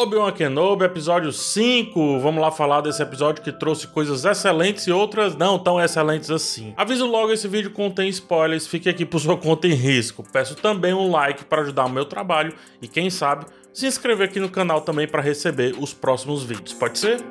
Obi-Wan 0.00 0.32
Kenobi, 0.32 0.86
episódio 0.86 1.30
5. 1.30 2.20
Vamos 2.20 2.40
lá 2.40 2.50
falar 2.50 2.80
desse 2.80 3.02
episódio 3.02 3.42
que 3.42 3.52
trouxe 3.52 3.86
coisas 3.86 4.24
excelentes 4.24 4.86
e 4.86 4.90
outras 4.90 5.36
não 5.36 5.58
tão 5.58 5.78
excelentes 5.78 6.30
assim. 6.30 6.72
Aviso 6.74 7.04
logo, 7.04 7.30
esse 7.30 7.46
vídeo 7.46 7.70
contém 7.70 8.08
spoilers, 8.08 8.66
fique 8.66 8.88
aqui 8.88 9.04
por 9.04 9.20
sua 9.20 9.36
conta 9.36 9.66
em 9.66 9.74
risco. 9.74 10.24
Peço 10.32 10.54
também 10.54 10.94
um 10.94 11.10
like 11.10 11.44
para 11.44 11.60
ajudar 11.60 11.84
o 11.84 11.90
meu 11.90 12.06
trabalho 12.06 12.54
e 12.80 12.88
quem 12.88 13.10
sabe, 13.10 13.44
se 13.74 13.86
inscrever 13.86 14.26
aqui 14.26 14.40
no 14.40 14.48
canal 14.48 14.80
também 14.80 15.06
para 15.06 15.20
receber 15.20 15.74
os 15.78 15.92
próximos 15.92 16.42
vídeos. 16.44 16.72
Pode 16.72 16.98
ser? 16.98 17.22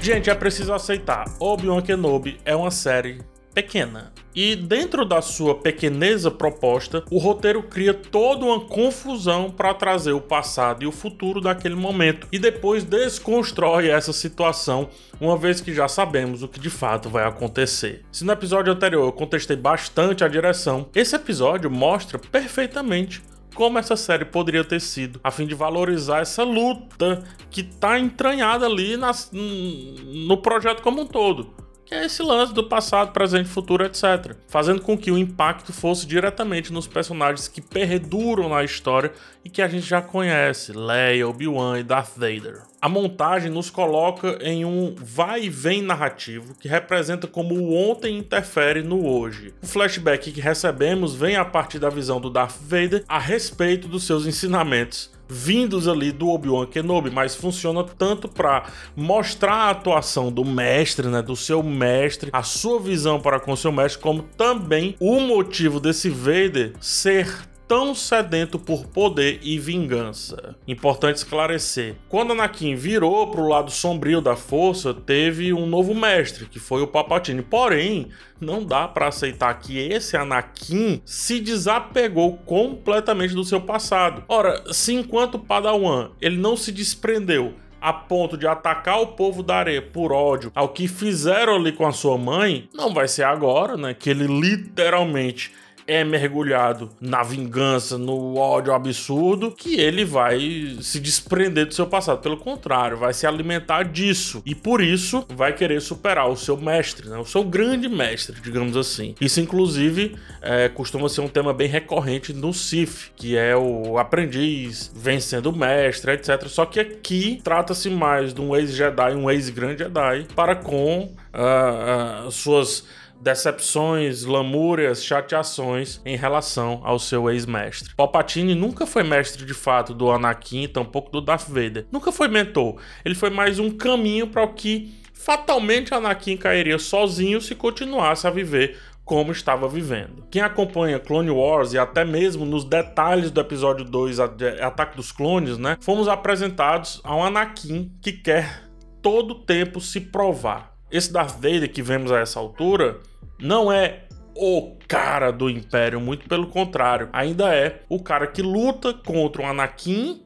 Gente, 0.00 0.28
é 0.28 0.34
preciso 0.34 0.74
aceitar. 0.74 1.26
Obi-Wan 1.38 1.80
Kenobi 1.80 2.40
é 2.44 2.56
uma 2.56 2.72
série 2.72 3.20
pequena. 3.52 4.12
E 4.34 4.56
dentro 4.56 5.04
da 5.04 5.20
sua 5.20 5.54
pequeneza 5.54 6.30
proposta, 6.30 7.04
o 7.10 7.18
roteiro 7.18 7.62
cria 7.62 7.92
toda 7.92 8.44
uma 8.46 8.60
confusão 8.60 9.50
para 9.50 9.74
trazer 9.74 10.12
o 10.12 10.20
passado 10.20 10.82
e 10.82 10.86
o 10.86 10.92
futuro 10.92 11.40
daquele 11.40 11.74
momento 11.74 12.26
e 12.32 12.38
depois 12.38 12.82
desconstrói 12.82 13.88
essa 13.88 14.12
situação, 14.12 14.88
uma 15.20 15.36
vez 15.36 15.60
que 15.60 15.74
já 15.74 15.86
sabemos 15.86 16.42
o 16.42 16.48
que 16.48 16.58
de 16.58 16.70
fato 16.70 17.10
vai 17.10 17.24
acontecer. 17.24 18.04
Se 18.10 18.24
no 18.24 18.32
episódio 18.32 18.72
anterior 18.72 19.06
eu 19.06 19.12
contestei 19.12 19.56
bastante 19.56 20.24
a 20.24 20.28
direção, 20.28 20.88
esse 20.94 21.14
episódio 21.14 21.70
mostra 21.70 22.18
perfeitamente 22.18 23.22
como 23.54 23.78
essa 23.78 23.96
série 23.96 24.24
poderia 24.24 24.64
ter 24.64 24.80
sido, 24.80 25.20
a 25.22 25.30
fim 25.30 25.46
de 25.46 25.54
valorizar 25.54 26.20
essa 26.20 26.42
luta 26.42 27.22
que 27.50 27.60
está 27.60 27.98
entranhada 27.98 28.64
ali 28.64 28.96
nas, 28.96 29.30
no 29.30 30.38
projeto 30.38 30.80
como 30.80 31.02
um 31.02 31.06
todo 31.06 31.52
que 31.92 31.96
é 31.98 32.06
esse 32.06 32.22
lance 32.22 32.54
do 32.54 32.64
passado, 32.64 33.12
presente, 33.12 33.50
futuro, 33.50 33.84
etc. 33.84 34.34
Fazendo 34.48 34.80
com 34.80 34.96
que 34.96 35.10
o 35.10 35.18
impacto 35.18 35.74
fosse 35.74 36.06
diretamente 36.06 36.72
nos 36.72 36.86
personagens 36.86 37.48
que 37.48 37.60
perduram 37.60 38.48
na 38.48 38.64
história 38.64 39.12
e 39.44 39.50
que 39.50 39.60
a 39.60 39.68
gente 39.68 39.86
já 39.86 40.00
conhece, 40.00 40.72
Leia, 40.72 41.28
Obi-Wan 41.28 41.80
e 41.80 41.82
Darth 41.82 42.16
Vader. 42.16 42.62
A 42.80 42.88
montagem 42.88 43.50
nos 43.50 43.68
coloca 43.68 44.38
em 44.40 44.64
um 44.64 44.94
vai 44.96 45.44
e 45.44 45.50
vem 45.50 45.82
narrativo 45.82 46.54
que 46.58 46.66
representa 46.66 47.26
como 47.26 47.54
o 47.54 47.74
ontem 47.74 48.16
interfere 48.16 48.82
no 48.82 49.06
hoje. 49.06 49.52
O 49.62 49.66
flashback 49.66 50.32
que 50.32 50.40
recebemos 50.40 51.14
vem 51.14 51.36
a 51.36 51.44
partir 51.44 51.78
da 51.78 51.90
visão 51.90 52.18
do 52.18 52.30
Darth 52.30 52.56
Vader 52.62 53.04
a 53.06 53.18
respeito 53.18 53.86
dos 53.86 54.04
seus 54.04 54.26
ensinamentos 54.26 55.12
vindos 55.32 55.88
ali 55.88 56.12
do 56.12 56.28
Obi-Wan 56.28 56.66
Kenobi, 56.66 57.10
mas 57.10 57.34
funciona 57.34 57.82
tanto 57.82 58.28
para 58.28 58.64
mostrar 58.94 59.54
a 59.54 59.70
atuação 59.70 60.30
do 60.30 60.44
mestre, 60.44 61.08
né, 61.08 61.22
do 61.22 61.34
seu 61.34 61.62
mestre, 61.62 62.30
a 62.32 62.42
sua 62.42 62.78
visão 62.78 63.18
para 63.18 63.40
com 63.40 63.56
seu 63.56 63.72
mestre, 63.72 64.02
como 64.02 64.22
também 64.36 64.94
o 65.00 65.18
motivo 65.20 65.80
desse 65.80 66.10
Vader 66.10 66.74
ser 66.80 67.48
tão 67.72 67.94
sedento 67.94 68.58
por 68.58 68.84
poder 68.84 69.40
e 69.42 69.58
vingança. 69.58 70.54
Importante 70.68 71.16
esclarecer: 71.16 71.96
quando 72.06 72.32
Anakin 72.32 72.74
virou 72.74 73.28
para 73.28 73.40
o 73.40 73.48
lado 73.48 73.70
sombrio 73.70 74.20
da 74.20 74.36
força, 74.36 74.92
teve 74.92 75.54
um 75.54 75.64
novo 75.64 75.94
mestre, 75.94 76.44
que 76.44 76.58
foi 76.58 76.82
o 76.82 76.86
Palpatine. 76.86 77.40
Porém, 77.40 78.08
não 78.38 78.62
dá 78.62 78.86
para 78.86 79.08
aceitar 79.08 79.54
que 79.54 79.78
esse 79.78 80.18
Anakin 80.18 81.00
se 81.02 81.40
desapegou 81.40 82.36
completamente 82.44 83.34
do 83.34 83.42
seu 83.42 83.62
passado. 83.62 84.22
Ora, 84.28 84.62
se 84.70 84.92
enquanto 84.92 85.38
Padawan 85.38 86.10
ele 86.20 86.36
não 86.36 86.58
se 86.58 86.72
desprendeu 86.72 87.54
a 87.80 87.90
ponto 87.90 88.36
de 88.36 88.46
atacar 88.46 89.00
o 89.00 89.08
povo 89.08 89.42
da 89.42 89.56
areia 89.56 89.80
por 89.80 90.12
ódio 90.12 90.52
ao 90.54 90.68
que 90.68 90.86
fizeram 90.86 91.56
ali 91.56 91.72
com 91.72 91.86
a 91.86 91.92
sua 91.92 92.18
mãe, 92.18 92.68
não 92.74 92.92
vai 92.92 93.08
ser 93.08 93.24
agora, 93.24 93.78
né? 93.78 93.94
Que 93.94 94.10
ele 94.10 94.26
literalmente 94.26 95.50
é 95.86 96.04
mergulhado 96.04 96.90
na 97.00 97.22
vingança, 97.22 97.98
no 97.98 98.36
ódio 98.36 98.72
absurdo, 98.72 99.50
que 99.50 99.80
ele 99.80 100.04
vai 100.04 100.76
se 100.80 101.00
desprender 101.00 101.66
do 101.66 101.74
seu 101.74 101.86
passado. 101.86 102.20
Pelo 102.20 102.36
contrário, 102.36 102.96
vai 102.96 103.12
se 103.12 103.26
alimentar 103.26 103.84
disso. 103.84 104.42
E 104.44 104.54
por 104.54 104.80
isso 104.82 105.26
vai 105.34 105.52
querer 105.52 105.80
superar 105.80 106.28
o 106.28 106.36
seu 106.36 106.56
mestre, 106.56 107.08
né? 107.08 107.18
o 107.18 107.24
seu 107.24 107.44
grande 107.44 107.88
mestre, 107.88 108.40
digamos 108.40 108.76
assim. 108.76 109.14
Isso, 109.20 109.40
inclusive, 109.40 110.16
é, 110.40 110.68
costuma 110.68 111.08
ser 111.08 111.20
um 111.20 111.28
tema 111.28 111.52
bem 111.52 111.68
recorrente 111.68 112.32
no 112.32 112.52
Sif, 112.52 113.10
que 113.16 113.36
é 113.36 113.56
o 113.56 113.98
aprendiz 113.98 114.90
vencendo 114.94 115.46
o 115.46 115.56
mestre, 115.56 116.12
etc. 116.12 116.46
Só 116.46 116.64
que 116.66 116.80
aqui 116.80 117.40
trata-se 117.42 117.90
mais 117.90 118.32
de 118.32 118.40
um 118.40 118.54
ex-Jedi, 118.54 119.14
um 119.14 119.30
ex-grande 119.30 119.82
Jedi, 119.82 120.26
para 120.34 120.54
com 120.54 121.12
uh, 121.34 122.26
uh, 122.26 122.30
suas 122.30 122.84
decepções, 123.22 124.24
lamúrias, 124.24 125.04
chateações 125.04 126.00
em 126.04 126.16
relação 126.16 126.80
ao 126.82 126.98
seu 126.98 127.30
ex-mestre. 127.30 127.94
Palpatine 127.94 128.52
nunca 128.52 128.84
foi 128.84 129.04
mestre 129.04 129.46
de 129.46 129.54
fato 129.54 129.94
do 129.94 130.10
Anakin, 130.10 130.66
tampouco 130.66 131.12
do 131.12 131.20
Darth 131.20 131.48
Vader. 131.48 131.86
Nunca 131.92 132.10
foi 132.10 132.26
mentor. 132.26 132.80
Ele 133.04 133.14
foi 133.14 133.30
mais 133.30 133.60
um 133.60 133.70
caminho 133.70 134.26
para 134.26 134.42
o 134.42 134.52
que 134.52 134.92
fatalmente 135.14 135.94
Anakin 135.94 136.36
cairia 136.36 136.80
sozinho 136.80 137.40
se 137.40 137.54
continuasse 137.54 138.26
a 138.26 138.30
viver 138.30 138.76
como 139.04 139.30
estava 139.30 139.68
vivendo. 139.68 140.26
Quem 140.28 140.42
acompanha 140.42 140.98
Clone 140.98 141.30
Wars 141.30 141.72
e 141.72 141.78
até 141.78 142.04
mesmo 142.04 142.44
nos 142.44 142.64
detalhes 142.64 143.30
do 143.30 143.40
episódio 143.40 143.84
2, 143.84 144.18
Ataque 144.18 144.96
dos 144.96 145.12
Clones, 145.12 145.58
né, 145.58 145.76
fomos 145.80 146.08
apresentados 146.08 147.00
a 147.04 147.14
um 147.14 147.22
Anakin 147.22 147.92
que 148.00 148.12
quer 148.12 148.64
todo 149.00 149.36
tempo 149.36 149.80
se 149.80 150.00
provar. 150.00 150.72
Esse 150.90 151.12
Darth 151.12 151.34
Vader 151.34 151.72
que 151.72 151.82
vemos 151.82 152.10
a 152.10 152.18
essa 152.18 152.38
altura 152.40 153.00
não 153.42 153.70
é 153.72 154.04
o 154.34 154.76
cara 154.88 155.30
do 155.30 155.50
Império, 155.50 156.00
muito 156.00 156.28
pelo 156.28 156.46
contrário, 156.46 157.08
ainda 157.12 157.54
é 157.54 157.82
o 157.88 158.02
cara 158.02 158.26
que 158.26 158.40
luta 158.40 158.94
contra 158.94 159.42
o 159.42 159.46
Anakin, 159.46 160.22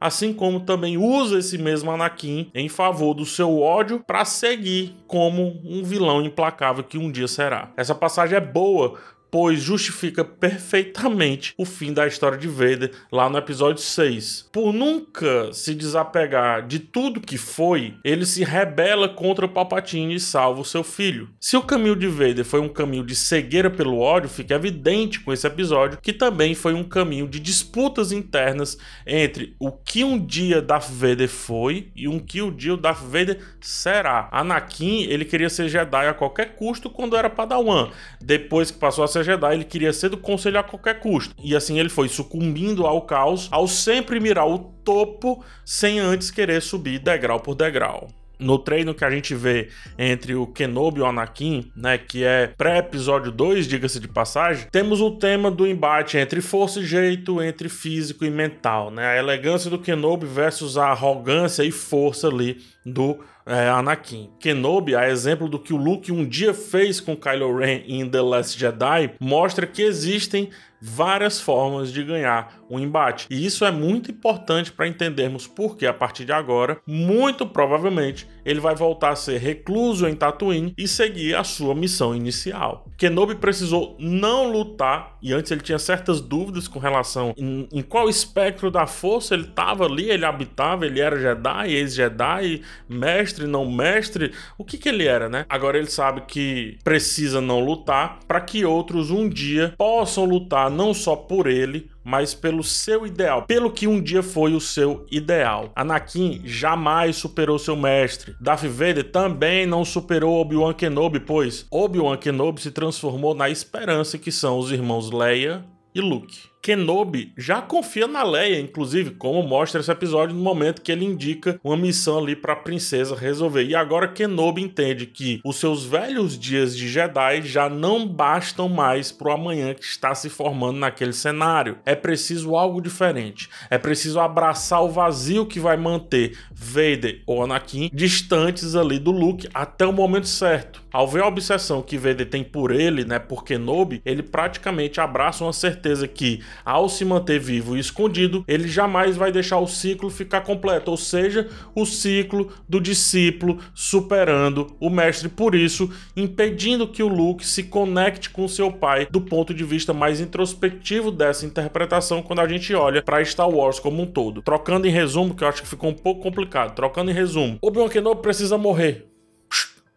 assim 0.00 0.32
como 0.32 0.60
também 0.60 0.96
usa 0.96 1.38
esse 1.38 1.58
mesmo 1.58 1.90
Anakin 1.90 2.50
em 2.54 2.68
favor 2.68 3.12
do 3.12 3.26
seu 3.26 3.60
ódio 3.60 4.02
para 4.06 4.24
seguir 4.24 4.96
como 5.06 5.60
um 5.64 5.82
vilão 5.82 6.22
implacável 6.22 6.82
que 6.82 6.96
um 6.96 7.10
dia 7.10 7.28
será. 7.28 7.72
Essa 7.76 7.94
passagem 7.94 8.36
é 8.36 8.40
boa 8.40 8.98
pois 9.30 9.60
justifica 9.60 10.24
perfeitamente 10.24 11.54
o 11.56 11.64
fim 11.64 11.92
da 11.92 12.06
história 12.06 12.36
de 12.36 12.48
Vader 12.48 12.92
lá 13.10 13.28
no 13.28 13.38
episódio 13.38 13.82
6. 13.82 14.48
Por 14.52 14.72
nunca 14.72 15.52
se 15.52 15.74
desapegar 15.74 16.66
de 16.66 16.78
tudo 16.78 17.20
que 17.20 17.38
foi, 17.38 17.94
ele 18.04 18.26
se 18.26 18.44
rebela 18.44 19.08
contra 19.08 19.46
o 19.46 19.48
Palpatine 19.48 20.14
e 20.14 20.20
salva 20.20 20.60
o 20.60 20.64
seu 20.64 20.82
filho. 20.82 21.28
Se 21.38 21.56
o 21.56 21.62
caminho 21.62 21.96
de 21.96 22.06
Vader 22.06 22.44
foi 22.44 22.60
um 22.60 22.68
caminho 22.68 23.04
de 23.04 23.14
cegueira 23.14 23.70
pelo 23.70 23.98
ódio, 23.98 24.28
fica 24.28 24.54
evidente 24.54 25.20
com 25.20 25.32
esse 25.32 25.46
episódio 25.46 25.98
que 26.02 26.12
também 26.12 26.54
foi 26.54 26.74
um 26.74 26.84
caminho 26.84 27.28
de 27.28 27.38
disputas 27.38 28.12
internas 28.12 28.76
entre 29.06 29.54
o 29.58 29.70
que 29.70 30.04
um 30.04 30.18
dia 30.18 30.60
Darth 30.60 30.90
Vader 30.90 31.28
foi 31.28 31.90
e 31.94 32.08
um 32.08 32.18
que 32.18 32.42
um 32.42 32.54
dia 32.54 32.74
o 32.74 32.76
Darth 32.76 33.02
Vader 33.02 33.38
será. 33.60 34.28
Anakin, 34.32 35.02
ele 35.02 35.24
queria 35.24 35.48
ser 35.48 35.68
Jedi 35.68 36.08
a 36.08 36.14
qualquer 36.14 36.56
custo 36.56 36.90
quando 36.90 37.16
era 37.16 37.30
Padawan. 37.30 37.90
Depois 38.20 38.70
que 38.70 38.78
passou 38.78 39.04
a 39.04 39.08
ser 39.08 39.19
Jedi, 39.22 39.54
ele 39.54 39.64
queria 39.64 39.92
ser 39.92 40.08
do 40.08 40.16
conselho 40.16 40.58
a 40.58 40.62
qualquer 40.62 41.00
custo. 41.00 41.34
E 41.42 41.54
assim 41.54 41.78
ele 41.78 41.88
foi 41.88 42.08
sucumbindo 42.08 42.86
ao 42.86 43.02
caos, 43.02 43.48
ao 43.50 43.66
sempre 43.66 44.20
mirar 44.20 44.46
o 44.46 44.58
topo 44.58 45.44
sem 45.64 45.98
antes 45.98 46.30
querer 46.30 46.62
subir 46.62 46.98
degrau 46.98 47.40
por 47.40 47.54
degrau 47.54 48.08
no 48.40 48.58
treino 48.58 48.94
que 48.94 49.04
a 49.04 49.10
gente 49.10 49.34
vê 49.34 49.68
entre 49.98 50.34
o 50.34 50.46
Kenobi 50.46 51.00
e 51.00 51.02
o 51.02 51.06
Anakin, 51.06 51.70
né, 51.76 51.98
que 51.98 52.24
é 52.24 52.46
pré-episódio 52.46 53.30
2, 53.30 53.68
diga-se 53.68 54.00
de 54.00 54.08
passagem, 54.08 54.66
temos 54.72 55.00
o 55.00 55.12
tema 55.12 55.50
do 55.50 55.66
embate 55.66 56.16
entre 56.16 56.40
força 56.40 56.80
e 56.80 56.86
jeito, 56.86 57.42
entre 57.42 57.68
físico 57.68 58.24
e 58.24 58.30
mental, 58.30 58.90
né? 58.90 59.06
A 59.06 59.18
elegância 59.18 59.70
do 59.70 59.78
Kenobi 59.78 60.26
versus 60.26 60.78
a 60.78 60.86
arrogância 60.86 61.62
e 61.62 61.70
força 61.70 62.28
ali 62.28 62.58
do 62.84 63.18
é, 63.50 63.68
Anakin. 63.68 64.30
Kenobi, 64.38 64.94
a 64.94 65.10
exemplo 65.10 65.48
do 65.48 65.58
que 65.58 65.72
o 65.72 65.76
Luke 65.76 66.12
um 66.12 66.24
dia 66.24 66.54
fez 66.54 67.00
com 67.00 67.16
Kylo 67.16 67.56
Ren 67.56 67.82
em 67.86 68.08
The 68.08 68.20
Last 68.20 68.56
Jedi, 68.56 69.12
mostra 69.18 69.66
que 69.66 69.82
existem 69.82 70.50
várias 70.80 71.40
formas 71.40 71.92
de 71.92 72.02
ganhar 72.02 72.60
um 72.70 72.78
embate. 72.78 73.26
E 73.30 73.44
isso 73.44 73.64
é 73.64 73.70
muito 73.70 74.10
importante 74.10 74.72
para 74.72 74.86
entendermos 74.86 75.46
porque 75.46 75.86
a 75.86 75.92
partir 75.92 76.24
de 76.24 76.32
agora, 76.32 76.80
muito 76.86 77.46
provavelmente, 77.46 78.26
ele 78.44 78.60
vai 78.60 78.74
voltar 78.74 79.10
a 79.10 79.16
ser 79.16 79.38
recluso 79.38 80.06
em 80.08 80.14
Tatooine 80.14 80.72
e 80.78 80.86
seguir 80.88 81.34
a 81.34 81.44
sua 81.44 81.74
missão 81.74 82.14
inicial. 82.14 82.86
Kenobi 82.96 83.34
precisou 83.34 83.96
não 83.98 84.50
lutar 84.50 85.16
e 85.22 85.32
antes 85.32 85.50
ele 85.50 85.60
tinha 85.60 85.78
certas 85.78 86.20
dúvidas 86.20 86.68
com 86.68 86.78
relação 86.78 87.34
em, 87.36 87.68
em 87.72 87.82
qual 87.82 88.08
espectro 88.08 88.70
da 88.70 88.86
força 88.86 89.34
ele 89.34 89.44
estava 89.44 89.84
ali, 89.84 90.10
ele 90.10 90.24
habitava, 90.24 90.86
ele 90.86 91.00
era 91.00 91.18
Jedi, 91.18 91.72
ex-Jedi, 91.72 92.62
mestre, 92.88 93.46
não 93.46 93.70
mestre, 93.70 94.32
o 94.56 94.64
que 94.64 94.78
que 94.78 94.88
ele 94.88 95.06
era, 95.06 95.28
né? 95.28 95.44
Agora 95.48 95.78
ele 95.78 95.90
sabe 95.90 96.22
que 96.22 96.78
precisa 96.84 97.40
não 97.40 97.60
lutar 97.60 98.20
para 98.26 98.40
que 98.40 98.64
outros 98.64 99.10
um 99.10 99.28
dia 99.28 99.74
possam 99.76 100.24
lutar 100.24 100.69
não 100.70 100.94
só 100.94 101.14
por 101.14 101.46
ele, 101.46 101.90
mas 102.04 102.32
pelo 102.32 102.62
seu 102.62 103.06
ideal, 103.06 103.42
pelo 103.42 103.70
que 103.70 103.86
um 103.86 104.00
dia 104.00 104.22
foi 104.22 104.54
o 104.54 104.60
seu 104.60 105.06
ideal. 105.10 105.70
Anakin 105.76 106.40
jamais 106.44 107.16
superou 107.16 107.58
seu 107.58 107.76
mestre. 107.76 108.34
Darth 108.40 108.64
Vader 108.64 109.10
também 109.10 109.66
não 109.66 109.84
superou 109.84 110.40
Obi-Wan 110.40 110.72
Kenobi, 110.72 111.20
pois 111.20 111.66
Obi-Wan 111.70 112.16
Kenobi 112.16 112.60
se 112.60 112.70
transformou 112.70 113.34
na 113.34 113.50
esperança 113.50 114.16
que 114.16 114.32
são 114.32 114.58
os 114.58 114.72
irmãos 114.72 115.10
Leia 115.10 115.64
e 115.94 116.00
Luke. 116.00 116.48
Kenobi 116.62 117.32
já 117.36 117.62
confia 117.62 118.06
na 118.06 118.22
Leia, 118.22 118.60
inclusive, 118.60 119.12
como 119.12 119.42
mostra 119.42 119.80
esse 119.80 119.90
episódio 119.90 120.36
no 120.36 120.42
momento 120.42 120.82
que 120.82 120.92
ele 120.92 121.04
indica 121.04 121.58
uma 121.64 121.76
missão 121.76 122.18
ali 122.18 122.36
para 122.36 122.52
a 122.52 122.56
princesa 122.56 123.16
resolver. 123.16 123.64
E 123.64 123.74
agora 123.74 124.08
Kenobi 124.08 124.62
entende 124.62 125.06
que 125.06 125.40
os 125.44 125.56
seus 125.56 125.84
velhos 125.84 126.38
dias 126.38 126.76
de 126.76 126.88
Jedi 126.88 127.42
já 127.42 127.68
não 127.68 128.06
bastam 128.06 128.68
mais 128.68 129.10
para 129.10 129.28
o 129.28 129.32
amanhã 129.32 129.74
que 129.74 129.84
está 129.84 130.14
se 130.14 130.28
formando 130.28 130.78
naquele 130.78 131.12
cenário. 131.12 131.78
É 131.86 131.94
preciso 131.94 132.54
algo 132.56 132.80
diferente. 132.80 133.48
É 133.70 133.78
preciso 133.78 134.20
abraçar 134.20 134.82
o 134.82 134.90
vazio 134.90 135.46
que 135.46 135.58
vai 135.58 135.76
manter 135.76 136.36
Vader 136.52 137.22
ou 137.26 137.42
Anakin 137.42 137.90
distantes 137.92 138.74
ali 138.74 138.98
do 138.98 139.10
Luke 139.10 139.48
até 139.54 139.86
o 139.86 139.92
momento 139.92 140.28
certo. 140.28 140.82
Ao 140.92 141.06
ver 141.06 141.22
a 141.22 141.28
obsessão 141.28 141.82
que 141.82 141.96
Vader 141.96 142.28
tem 142.28 142.42
por 142.42 142.72
ele, 142.72 143.04
né, 143.04 143.18
por 143.18 143.44
Kenobi, 143.44 144.02
ele 144.04 144.24
praticamente 144.24 145.00
abraça 145.00 145.44
uma 145.44 145.52
certeza 145.52 146.08
que 146.08 146.42
ao 146.64 146.88
se 146.88 147.04
manter 147.04 147.38
vivo 147.38 147.76
e 147.76 147.80
escondido, 147.80 148.44
ele 148.46 148.68
jamais 148.68 149.16
vai 149.16 149.32
deixar 149.32 149.58
o 149.58 149.66
ciclo 149.66 150.10
ficar 150.10 150.42
completo, 150.42 150.90
ou 150.90 150.96
seja, 150.96 151.48
o 151.74 151.84
ciclo 151.84 152.52
do 152.68 152.80
discípulo 152.80 153.58
superando 153.74 154.76
o 154.80 154.90
mestre, 154.90 155.28
por 155.28 155.54
isso, 155.54 155.90
impedindo 156.16 156.86
que 156.86 157.02
o 157.02 157.08
Luke 157.08 157.46
se 157.46 157.64
conecte 157.64 158.30
com 158.30 158.46
seu 158.48 158.70
pai 158.72 159.06
do 159.10 159.20
ponto 159.20 159.52
de 159.54 159.64
vista 159.64 159.92
mais 159.92 160.20
introspectivo 160.20 161.10
dessa 161.10 161.46
interpretação 161.46 162.22
quando 162.22 162.40
a 162.40 162.48
gente 162.48 162.74
olha 162.74 163.02
para 163.02 163.24
Star 163.24 163.48
Wars 163.48 163.78
como 163.78 164.02
um 164.02 164.06
todo. 164.06 164.42
Trocando 164.42 164.86
em 164.86 164.90
resumo, 164.90 165.34
que 165.34 165.44
eu 165.44 165.48
acho 165.48 165.62
que 165.62 165.68
ficou 165.68 165.90
um 165.90 165.94
pouco 165.94 166.22
complicado, 166.22 166.74
trocando 166.74 167.10
em 167.10 167.14
resumo, 167.14 167.58
Obi-Wan 167.62 167.88
Kenobi 167.88 168.22
precisa 168.22 168.56
morrer 168.56 169.09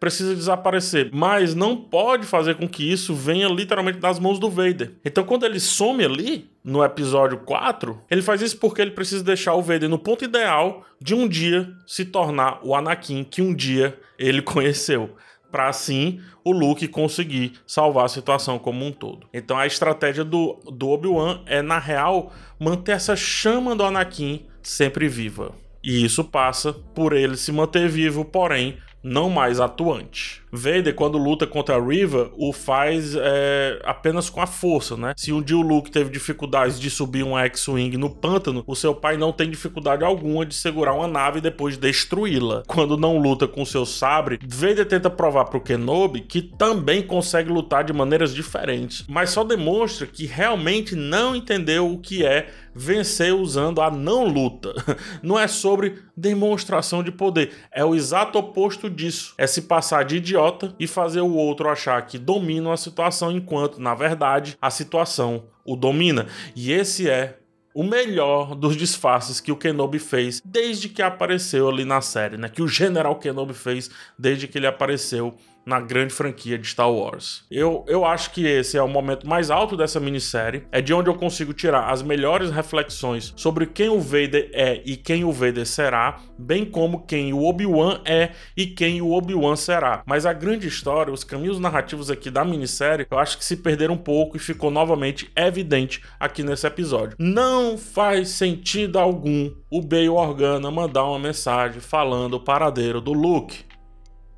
precisa 0.04 0.34
desaparecer. 0.36 1.08
Mas 1.14 1.54
não 1.54 1.74
pode 1.74 2.26
fazer 2.26 2.56
com 2.56 2.68
que 2.68 2.92
isso 2.92 3.14
venha 3.14 3.48
literalmente 3.48 3.98
das 3.98 4.18
mãos 4.18 4.38
do 4.38 4.50
Vader. 4.50 4.92
Então, 5.02 5.24
quando 5.24 5.46
ele 5.46 5.58
some 5.58 6.04
ali, 6.04 6.50
no 6.62 6.84
episódio 6.84 7.38
4, 7.38 8.02
ele 8.10 8.20
faz 8.20 8.42
isso 8.42 8.58
porque 8.58 8.82
ele 8.82 8.90
precisa 8.90 9.24
deixar 9.24 9.54
o 9.54 9.62
Vader 9.62 9.88
no 9.88 9.98
ponto 9.98 10.22
ideal 10.22 10.84
de 11.00 11.14
um 11.14 11.26
dia 11.26 11.72
se 11.86 12.04
tornar 12.04 12.60
o 12.62 12.74
Anakin 12.74 13.24
que 13.24 13.40
um 13.40 13.54
dia 13.54 13.98
ele 14.18 14.42
conheceu. 14.44 15.16
Para 15.50 15.68
assim 15.68 16.20
o 16.44 16.52
Luke 16.52 16.86
conseguir 16.88 17.54
salvar 17.66 18.04
a 18.04 18.08
situação 18.08 18.58
como 18.58 18.84
um 18.84 18.92
todo. 18.92 19.26
Então 19.32 19.56
a 19.56 19.66
estratégia 19.66 20.24
do, 20.24 20.60
do 20.70 20.90
Obi-Wan 20.90 21.40
é, 21.46 21.62
na 21.62 21.78
real, 21.78 22.30
manter 22.60 22.92
essa 22.92 23.16
chama 23.16 23.74
do 23.74 23.84
Anakin 23.84 24.44
sempre 24.62 25.08
viva. 25.08 25.54
E 25.82 26.04
isso 26.04 26.24
passa 26.24 26.72
por 26.72 27.14
ele 27.14 27.36
se 27.36 27.52
manter 27.52 27.88
vivo, 27.88 28.22
porém 28.24 28.76
não 29.04 29.28
mais 29.28 29.60
atuante. 29.60 30.42
Vader, 30.56 30.94
quando 30.94 31.18
luta 31.18 31.46
contra 31.46 31.76
a 31.76 31.80
Riva, 31.80 32.30
o 32.36 32.52
faz 32.52 33.14
é, 33.16 33.80
apenas 33.84 34.30
com 34.30 34.40
a 34.40 34.46
força, 34.46 34.96
né? 34.96 35.12
Se 35.16 35.32
um 35.32 35.42
dia 35.42 35.56
o 35.56 35.62
Luke 35.62 35.90
teve 35.90 36.10
dificuldades 36.10 36.78
de 36.78 36.88
subir 36.88 37.24
um 37.24 37.38
X-Wing 37.38 37.96
no 37.96 38.08
pântano, 38.08 38.62
o 38.66 38.76
seu 38.76 38.94
pai 38.94 39.16
não 39.16 39.32
tem 39.32 39.50
dificuldade 39.50 40.04
alguma 40.04 40.46
de 40.46 40.54
segurar 40.54 40.94
uma 40.94 41.08
nave 41.08 41.38
e 41.38 41.42
depois 41.42 41.76
destruí-la. 41.76 42.62
Quando 42.66 42.96
não 42.96 43.18
luta 43.18 43.48
com 43.48 43.64
seu 43.64 43.84
sabre, 43.84 44.38
Vader 44.46 44.86
tenta 44.86 45.10
provar 45.10 45.46
pro 45.46 45.60
Kenobi 45.60 46.20
que 46.20 46.42
também 46.42 47.02
consegue 47.02 47.50
lutar 47.50 47.84
de 47.84 47.92
maneiras 47.92 48.34
diferentes, 48.34 49.04
mas 49.08 49.30
só 49.30 49.42
demonstra 49.44 50.06
que 50.06 50.26
realmente 50.26 50.94
não 50.94 51.34
entendeu 51.34 51.90
o 51.90 51.98
que 51.98 52.24
é 52.24 52.48
vencer 52.74 53.32
usando 53.34 53.80
a 53.80 53.90
não 53.90 54.26
luta. 54.26 54.74
Não 55.22 55.38
é 55.38 55.46
sobre 55.46 56.02
demonstração 56.16 57.02
de 57.02 57.10
poder, 57.10 57.52
é 57.72 57.84
o 57.84 57.94
exato 57.94 58.38
oposto 58.38 58.90
disso. 58.90 59.34
É 59.38 59.46
se 59.46 59.62
passar 59.62 60.04
de 60.04 60.16
idiota 60.16 60.43
e 60.78 60.86
fazer 60.86 61.20
o 61.20 61.34
outro 61.34 61.68
achar 61.68 62.04
que 62.06 62.18
domina 62.18 62.72
a 62.72 62.76
situação 62.76 63.30
enquanto, 63.30 63.80
na 63.80 63.94
verdade, 63.94 64.56
a 64.60 64.70
situação 64.70 65.44
o 65.64 65.76
domina. 65.76 66.26
E 66.54 66.72
esse 66.72 67.08
é 67.08 67.38
o 67.74 67.82
melhor 67.82 68.54
dos 68.54 68.76
disfarces 68.76 69.40
que 69.40 69.50
o 69.50 69.56
Kenobi 69.56 69.98
fez 69.98 70.40
desde 70.44 70.88
que 70.88 71.02
apareceu 71.02 71.68
ali 71.68 71.84
na 71.84 72.00
série, 72.00 72.36
né? 72.36 72.48
Que 72.48 72.62
o 72.62 72.68
General 72.68 73.16
Kenobi 73.16 73.54
fez 73.54 73.90
desde 74.16 74.46
que 74.46 74.58
ele 74.58 74.66
apareceu 74.66 75.34
na 75.64 75.80
grande 75.80 76.12
franquia 76.12 76.58
de 76.58 76.66
Star 76.66 76.90
Wars. 76.90 77.44
Eu, 77.50 77.84
eu 77.88 78.04
acho 78.04 78.30
que 78.30 78.46
esse 78.46 78.76
é 78.76 78.82
o 78.82 78.88
momento 78.88 79.26
mais 79.26 79.50
alto 79.50 79.76
dessa 79.76 79.98
minissérie, 79.98 80.64
é 80.70 80.80
de 80.80 80.92
onde 80.92 81.08
eu 81.08 81.14
consigo 81.14 81.52
tirar 81.52 81.90
as 81.90 82.02
melhores 82.02 82.50
reflexões 82.50 83.32
sobre 83.36 83.66
quem 83.66 83.88
o 83.88 84.00
Vader 84.00 84.50
é 84.52 84.82
e 84.84 84.96
quem 84.96 85.24
o 85.24 85.32
Vader 85.32 85.66
será, 85.66 86.20
bem 86.38 86.64
como 86.64 87.06
quem 87.06 87.32
o 87.32 87.44
Obi-Wan 87.44 88.00
é 88.04 88.30
e 88.56 88.66
quem 88.66 89.00
o 89.00 89.12
Obi-Wan 89.12 89.56
será. 89.56 90.02
Mas 90.06 90.26
a 90.26 90.32
grande 90.32 90.66
história, 90.66 91.12
os 91.12 91.24
caminhos 91.24 91.58
narrativos 91.58 92.10
aqui 92.10 92.30
da 92.30 92.44
minissérie, 92.44 93.06
eu 93.10 93.18
acho 93.18 93.38
que 93.38 93.44
se 93.44 93.56
perderam 93.56 93.94
um 93.94 93.98
pouco 93.98 94.36
e 94.36 94.40
ficou 94.40 94.70
novamente 94.70 95.30
evidente 95.36 96.02
aqui 96.18 96.42
nesse 96.42 96.66
episódio. 96.66 97.16
Não 97.18 97.78
faz 97.78 98.28
sentido 98.30 98.98
algum 98.98 99.50
o 99.70 99.82
Bail 99.82 100.14
Organa 100.14 100.70
mandar 100.70 101.04
uma 101.04 101.18
mensagem 101.18 101.80
falando 101.80 102.34
o 102.34 102.40
paradeiro 102.40 103.00
do 103.00 103.12
Luke. 103.12 103.64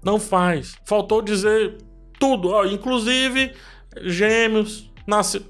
Não 0.06 0.20
faz. 0.20 0.76
Faltou 0.85 1.20
dizer 1.20 1.79
tudo, 2.17 2.50
ó, 2.50 2.64
inclusive 2.64 3.53
gêmeos, 4.03 4.88
nasce. 5.05 5.44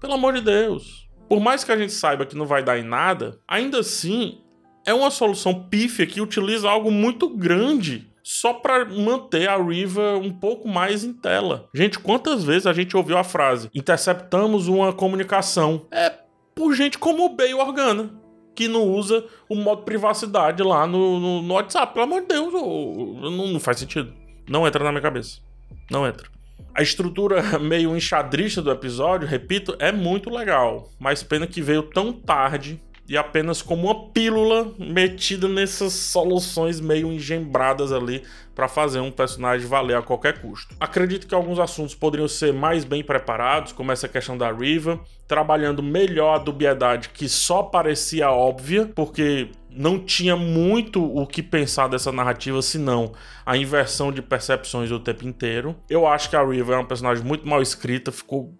Pelo 0.00 0.14
amor 0.14 0.32
de 0.32 0.40
Deus. 0.40 1.06
Por 1.28 1.40
mais 1.40 1.62
que 1.62 1.70
a 1.70 1.76
gente 1.76 1.92
saiba 1.92 2.24
que 2.24 2.34
não 2.34 2.46
vai 2.46 2.62
dar 2.62 2.78
em 2.78 2.82
nada, 2.82 3.38
ainda 3.46 3.80
assim 3.80 4.40
é 4.86 4.94
uma 4.94 5.10
solução 5.10 5.68
pífia 5.68 6.06
que 6.06 6.22
utiliza 6.22 6.70
algo 6.70 6.90
muito 6.90 7.28
grande 7.28 8.10
só 8.22 8.54
para 8.54 8.86
manter 8.86 9.46
a 9.46 9.62
Riva 9.62 10.16
um 10.16 10.32
pouco 10.32 10.66
mais 10.66 11.04
em 11.04 11.12
tela. 11.12 11.68
Gente, 11.74 11.98
quantas 11.98 12.42
vezes 12.42 12.66
a 12.66 12.72
gente 12.72 12.96
ouviu 12.96 13.18
a 13.18 13.24
frase 13.24 13.68
interceptamos 13.74 14.68
uma 14.68 14.90
comunicação? 14.90 15.86
É 15.90 16.14
por 16.54 16.74
gente 16.74 16.98
como 16.98 17.26
o 17.26 17.36
Bey 17.36 17.52
Organa 17.52 18.10
que 18.58 18.66
não 18.66 18.82
usa 18.82 19.24
o 19.48 19.54
modo 19.54 19.82
privacidade 19.82 20.64
lá 20.64 20.84
no, 20.84 21.20
no, 21.20 21.42
no 21.42 21.54
WhatsApp. 21.54 21.94
Pelo 21.94 22.06
amor 22.06 22.22
de 22.22 22.26
Deus, 22.26 22.52
não, 22.52 23.46
não 23.52 23.60
faz 23.60 23.78
sentido. 23.78 24.12
Não 24.48 24.66
entra 24.66 24.82
na 24.82 24.90
minha 24.90 25.00
cabeça. 25.00 25.38
Não 25.88 26.04
entra. 26.04 26.28
A 26.74 26.82
estrutura 26.82 27.40
meio 27.60 27.96
enxadrista 27.96 28.60
do 28.60 28.72
episódio, 28.72 29.28
repito, 29.28 29.76
é 29.78 29.92
muito 29.92 30.28
legal, 30.28 30.90
mas 30.98 31.22
pena 31.22 31.46
que 31.46 31.62
veio 31.62 31.84
tão 31.84 32.12
tarde 32.12 32.82
e 33.08 33.16
apenas 33.16 33.62
como 33.62 33.86
uma 33.86 34.10
pílula 34.10 34.72
metida 34.78 35.48
nessas 35.48 35.94
soluções 35.94 36.78
meio 36.78 37.10
engembradas 37.10 37.90
ali 37.90 38.22
para 38.54 38.68
fazer 38.68 39.00
um 39.00 39.10
personagem 39.10 39.66
valer 39.66 39.96
a 39.96 40.02
qualquer 40.02 40.40
custo. 40.40 40.76
Acredito 40.78 41.26
que 41.26 41.34
alguns 41.34 41.58
assuntos 41.58 41.94
poderiam 41.94 42.28
ser 42.28 42.52
mais 42.52 42.84
bem 42.84 43.02
preparados, 43.02 43.72
como 43.72 43.92
essa 43.92 44.08
questão 44.08 44.36
da 44.36 44.52
Riva, 44.52 45.00
trabalhando 45.26 45.82
melhor 45.82 46.34
a 46.34 46.38
dubiedade 46.38 47.08
que 47.10 47.28
só 47.28 47.62
parecia 47.62 48.30
óbvia, 48.30 48.90
porque 48.94 49.48
não 49.70 49.98
tinha 49.98 50.36
muito 50.36 51.02
o 51.02 51.26
que 51.26 51.42
pensar 51.42 51.88
dessa 51.88 52.10
narrativa, 52.10 52.60
senão 52.60 53.12
a 53.46 53.56
inversão 53.56 54.10
de 54.10 54.20
percepções 54.20 54.90
o 54.90 54.98
tempo 54.98 55.26
inteiro. 55.26 55.76
Eu 55.88 56.06
acho 56.06 56.28
que 56.28 56.36
a 56.36 56.44
Riva 56.44 56.74
é 56.74 56.76
uma 56.76 56.86
personagem 56.86 57.24
muito 57.24 57.46
mal 57.48 57.62
escrita, 57.62 58.10
ficou 58.10 58.52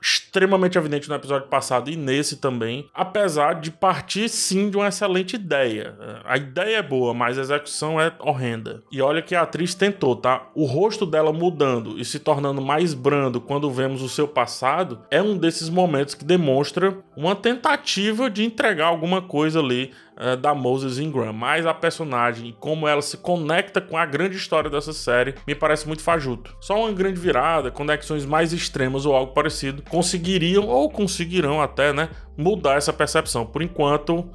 extremamente 0.00 0.78
evidente 0.78 1.08
no 1.08 1.14
episódio 1.14 1.48
passado 1.48 1.90
e 1.90 1.96
nesse 1.96 2.36
também, 2.36 2.88
apesar 2.94 3.54
de 3.54 3.70
partir 3.70 4.28
sim 4.28 4.70
de 4.70 4.76
uma 4.76 4.88
excelente 4.88 5.34
ideia. 5.34 5.96
A 6.24 6.36
ideia 6.36 6.76
é 6.78 6.82
boa, 6.82 7.12
mas 7.12 7.38
a 7.38 7.42
execução 7.42 8.00
é 8.00 8.12
horrenda. 8.18 8.82
E 8.90 9.00
olha 9.00 9.22
que 9.22 9.34
a 9.34 9.42
atriz 9.42 9.74
tentou, 9.74 10.14
tá? 10.16 10.48
O 10.54 10.64
rosto 10.64 11.04
dela 11.04 11.32
mudando 11.32 11.98
e 11.98 12.04
se 12.04 12.18
tornando 12.18 12.60
mais 12.60 12.94
brando 12.94 13.40
quando 13.40 13.70
vemos 13.70 14.02
o 14.02 14.08
seu 14.08 14.28
passado 14.28 15.00
é 15.10 15.22
um 15.22 15.36
desses 15.36 15.68
momentos 15.68 16.14
que 16.14 16.24
demonstra 16.24 16.98
uma 17.16 17.34
tentativa 17.34 18.30
de 18.30 18.44
entregar 18.44 18.86
alguma 18.86 19.20
coisa 19.20 19.60
ali 19.60 19.92
uh, 20.18 20.36
da 20.36 20.54
Moses 20.54 20.98
Ingram, 20.98 21.32
mas 21.32 21.64
a 21.66 21.72
personagem 21.72 22.48
e 22.48 22.52
como 22.52 22.86
ela 22.86 23.00
se 23.00 23.16
conecta 23.16 23.80
com 23.80 23.96
a 23.96 24.04
grande 24.04 24.36
história 24.36 24.68
dessa 24.68 24.92
série 24.92 25.34
me 25.46 25.54
parece 25.54 25.86
muito 25.86 26.02
fajuto. 26.02 26.56
Só 26.60 26.78
uma 26.80 26.92
grande 26.92 27.20
virada, 27.20 27.70
conexões 27.70 28.26
mais 28.26 28.52
extremas 28.52 29.06
ou 29.06 29.14
algo 29.14 29.32
parecido 29.32 29.82
conseguiriam 29.82 30.66
ou 30.66 30.90
conseguirão 30.90 31.60
até, 31.60 31.92
né, 31.92 32.08
mudar 32.36 32.76
essa 32.76 32.92
percepção. 32.92 33.46
Por 33.46 33.62
enquanto, 33.62 34.28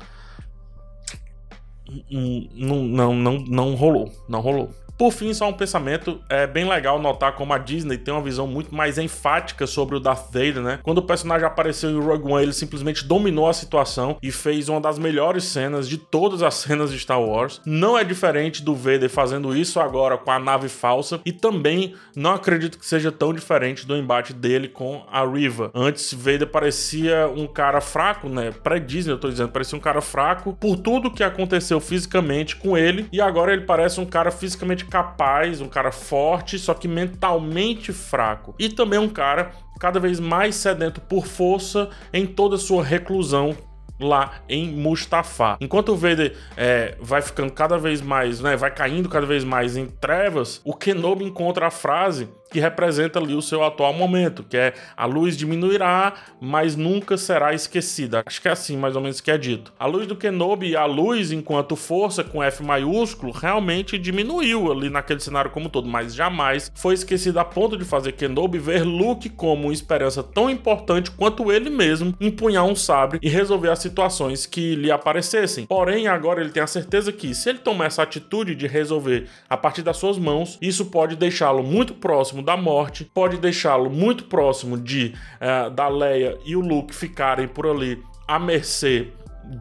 não, 2.55 2.83
não, 2.83 3.13
não, 3.15 3.37
não 3.39 3.75
rolou, 3.75 4.11
não 4.27 4.39
rolou. 4.39 4.82
Por 5.03 5.11
fim, 5.11 5.33
só 5.33 5.49
um 5.49 5.53
pensamento, 5.53 6.21
é 6.29 6.47
bem 6.47 6.63
legal 6.63 6.97
notar 6.97 7.35
como 7.35 7.51
a 7.51 7.57
Disney 7.57 7.97
tem 7.97 8.13
uma 8.13 8.23
visão 8.23 8.47
muito 8.47 8.73
mais 8.73 8.97
enfática 8.97 9.67
sobre 9.67 9.97
o 9.97 9.99
Darth 9.99 10.31
Vader, 10.31 10.61
né? 10.61 10.79
Quando 10.81 10.99
o 10.99 11.01
personagem 11.01 11.45
apareceu 11.45 11.89
em 11.89 11.99
Rogue 11.99 12.31
One, 12.31 12.43
ele 12.43 12.53
simplesmente 12.53 13.03
dominou 13.03 13.49
a 13.49 13.51
situação 13.51 14.15
e 14.23 14.31
fez 14.31 14.69
uma 14.69 14.79
das 14.79 14.97
melhores 14.97 15.43
cenas 15.43 15.89
de 15.89 15.97
todas 15.97 16.41
as 16.41 16.53
cenas 16.55 16.89
de 16.89 16.97
Star 16.97 17.21
Wars. 17.21 17.59
Não 17.65 17.97
é 17.97 18.05
diferente 18.05 18.63
do 18.63 18.73
Vader 18.73 19.09
fazendo 19.09 19.53
isso 19.53 19.77
agora 19.77 20.17
com 20.17 20.31
a 20.31 20.39
nave 20.39 20.69
falsa 20.69 21.19
e 21.25 21.33
também 21.33 21.95
não 22.15 22.31
acredito 22.31 22.79
que 22.79 22.85
seja 22.85 23.11
tão 23.11 23.33
diferente 23.33 23.85
do 23.85 23.97
embate 23.97 24.31
dele 24.31 24.69
com 24.69 25.03
a 25.11 25.25
Riva. 25.25 25.69
Antes, 25.75 26.13
Vader 26.13 26.47
parecia 26.47 27.27
um 27.27 27.45
cara 27.45 27.81
fraco, 27.81 28.29
né? 28.29 28.53
Pré-Disney, 28.63 29.11
eu 29.11 29.19
tô 29.19 29.27
dizendo, 29.27 29.51
parecia 29.51 29.77
um 29.77 29.81
cara 29.81 29.99
fraco 29.99 30.53
por 30.53 30.77
tudo 30.77 31.11
que 31.11 31.25
aconteceu 31.25 31.81
fisicamente 31.81 32.55
com 32.55 32.77
ele 32.77 33.09
e 33.11 33.19
agora 33.19 33.51
ele 33.51 33.63
parece 33.63 33.99
um 33.99 34.05
cara 34.05 34.31
fisicamente 34.31 34.92
capaz, 34.93 35.59
um 35.59 35.67
cara 35.67 35.91
forte, 35.91 36.59
só 36.59 36.71
que 36.71 36.87
mentalmente 36.87 37.91
fraco. 37.91 38.53
E 38.59 38.69
também 38.69 38.99
um 38.99 39.09
cara 39.09 39.51
cada 39.79 39.99
vez 39.99 40.19
mais 40.19 40.53
sedento 40.53 41.01
por 41.01 41.25
força 41.25 41.89
em 42.13 42.27
toda 42.27 42.57
a 42.57 42.59
sua 42.59 42.83
reclusão 42.83 43.57
lá 43.99 44.33
em 44.47 44.71
Mustafa. 44.71 45.57
Enquanto 45.59 45.93
o 45.93 45.95
Vader 45.95 46.35
é, 46.55 46.95
vai 47.01 47.23
ficando 47.23 47.51
cada 47.51 47.75
vez 47.75 48.01
mais, 48.01 48.39
né, 48.39 48.55
vai 48.55 48.69
caindo 48.69 49.09
cada 49.09 49.25
vez 49.25 49.43
mais 49.43 49.75
em 49.75 49.87
trevas, 49.87 50.61
o 50.63 50.75
Kenobi 50.75 51.25
encontra 51.25 51.65
a 51.65 51.71
frase 51.71 52.29
que 52.53 52.59
representa 52.59 53.17
ali 53.17 53.33
o 53.33 53.41
seu 53.41 53.63
atual 53.63 53.91
momento, 53.93 54.43
que 54.43 54.55
é 54.55 54.73
a 54.95 55.07
luz 55.07 55.35
diminuirá, 55.35 56.13
mas 56.39 56.75
nunca 56.75 57.17
será 57.17 57.51
esquecida. 57.51 58.21
Acho 58.23 58.39
que 58.39 58.47
é 58.47 58.51
assim 58.51 58.77
mais 58.77 58.95
ou 58.95 59.01
menos 59.01 59.19
que 59.19 59.31
é 59.31 59.37
dito. 59.39 59.73
A 59.79 59.87
luz 59.87 60.05
do 60.05 60.15
Kenobi 60.15 60.75
a 60.75 60.85
luz 60.85 61.31
enquanto 61.31 61.75
força 61.75 62.23
com 62.23 62.43
F 62.43 62.63
maiúsculo 62.63 63.31
realmente 63.31 63.97
diminuiu 63.97 64.71
ali 64.71 64.87
naquele 64.87 65.19
cenário 65.19 65.49
como 65.49 65.67
todo, 65.67 65.87
mas 65.87 66.13
jamais 66.13 66.71
foi 66.75 66.93
esquecida 66.93 67.41
a 67.41 67.45
ponto 67.45 67.75
de 67.75 67.83
fazer 67.83 68.11
Kenobi 68.11 68.59
ver 68.59 68.83
Luke 68.83 69.29
como 69.29 69.63
uma 69.63 69.73
esperança 69.73 70.21
tão 70.21 70.47
importante 70.47 71.09
quanto 71.09 71.51
ele 71.51 71.71
mesmo 71.71 72.13
empunhar 72.21 72.65
um 72.65 72.75
sabre 72.75 73.17
e 73.19 73.29
resolver 73.29 73.69
as 73.69 73.79
situações 73.79 74.45
que 74.45 74.75
lhe 74.75 74.91
aparecessem. 74.91 75.65
Porém, 75.65 76.07
agora 76.07 76.39
ele 76.39 76.51
tem 76.51 76.61
a 76.61 76.67
certeza 76.67 77.11
que 77.11 77.33
se 77.33 77.49
ele 77.49 77.57
tomar 77.57 77.85
essa 77.85 78.03
atitude 78.03 78.53
de 78.53 78.67
resolver 78.67 79.27
a 79.49 79.57
partir 79.57 79.81
das 79.81 79.97
suas 79.97 80.19
mãos, 80.19 80.59
isso 80.61 80.85
pode 80.85 81.15
deixá-lo 81.15 81.63
muito 81.63 81.95
próximo 82.43 82.45
da 82.45 82.57
morte, 82.57 83.05
pode 83.05 83.37
deixá-lo 83.37 83.89
muito 83.89 84.25
próximo 84.25 84.77
de 84.77 85.13
uh, 85.41 85.69
da 85.71 85.87
Leia 85.87 86.37
e 86.45 86.55
o 86.55 86.59
Luke 86.59 86.93
ficarem 86.93 87.47
por 87.47 87.65
ali 87.65 88.03
à 88.27 88.37
mercê 88.37 89.07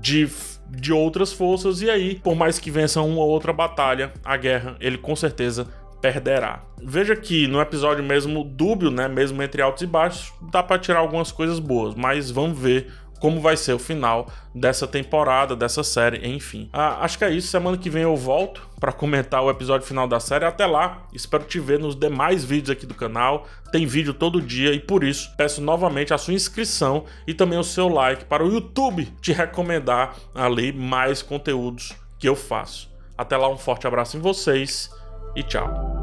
de 0.01 0.29
de 0.75 0.91
outras 0.91 1.35
forças 1.35 1.83
e 1.83 1.91
aí, 1.91 2.15
por 2.15 2.35
mais 2.35 2.59
que 2.59 2.71
vença 2.71 3.03
uma 3.03 3.21
ou 3.21 3.29
outra 3.29 3.53
batalha, 3.53 4.11
a 4.25 4.39
guerra, 4.39 4.75
ele 4.81 4.97
com 4.97 5.15
certeza 5.15 5.69
perderá. 6.01 6.65
Veja 6.83 7.15
que 7.15 7.47
no 7.47 7.61
episódio 7.61 8.03
mesmo 8.03 8.43
dúbio, 8.43 8.91
né, 8.91 9.07
mesmo 9.07 9.43
entre 9.43 9.61
altos 9.61 9.83
e 9.83 9.87
baixos, 9.87 10.33
dá 10.51 10.63
para 10.63 10.79
tirar 10.79 11.01
algumas 11.01 11.31
coisas 11.31 11.59
boas, 11.59 11.95
mas 11.95 12.31
vamos 12.31 12.59
ver 12.59 12.91
como 13.23 13.41
vai 13.41 13.57
ser 13.57 13.73
o 13.73 13.79
final 13.79 14.27
dessa 14.53 14.85
temporada, 14.85 15.55
dessa 15.55 15.85
série, 15.85 16.27
enfim. 16.29 16.69
Ah, 16.73 17.05
acho 17.05 17.17
que 17.17 17.25
é 17.25 17.31
isso. 17.31 17.47
Semana 17.47 17.79
que 17.79 17.89
vem 17.89 18.03
eu 18.03 18.17
volto 18.17 18.69
para 18.81 18.91
comentar 18.91 19.41
o 19.45 19.49
episódio 19.49 19.87
final 19.87 20.09
da 20.09 20.19
série. 20.19 20.45
Até 20.45 20.67
lá, 20.67 21.07
espero 21.15 21.45
te 21.45 21.61
ver 21.61 21.79
nos 21.79 21.95
demais 21.95 22.45
vídeos 22.45 22.71
aqui 22.71 22.85
do 22.85 22.97
canal. 22.97 23.47
Tem 23.71 23.87
vídeo 23.87 24.13
todo 24.13 24.43
dia 24.43 24.73
e 24.73 24.81
por 24.81 25.05
isso 25.05 25.33
peço 25.37 25.63
novamente 25.63 26.13
a 26.13 26.19
sua 26.19 26.35
inscrição 26.35 27.05
e 27.25 27.33
também 27.33 27.61
o 27.61 27.63
seu 27.63 27.87
like 27.87 28.25
para 28.25 28.45
o 28.45 28.53
YouTube 28.53 29.05
te 29.21 29.33
recomendar 29.33 30.17
ali 30.35 30.73
mais 30.73 31.23
conteúdos 31.23 31.93
que 32.19 32.29
eu 32.29 32.35
faço. 32.35 32.91
Até 33.17 33.37
lá, 33.37 33.49
um 33.49 33.57
forte 33.57 33.87
abraço 33.87 34.17
em 34.17 34.21
vocês 34.21 34.91
e 35.37 35.45
tchau. 35.45 36.02